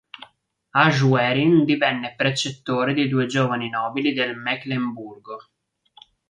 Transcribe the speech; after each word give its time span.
A 0.71 0.89
Schwerin 0.89 1.63
divenne 1.63 2.15
precettore 2.17 2.95
di 2.95 3.07
due 3.07 3.27
giovani 3.27 3.69
nobili 3.69 4.13
del 4.13 4.35
Meclemburgo. 4.35 5.49